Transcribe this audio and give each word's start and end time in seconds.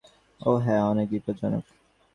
ও 0.41 0.51
হ্যাঁ, 0.55 0.83
অনেক 0.83 1.07
বিপদজনক। 1.09 1.63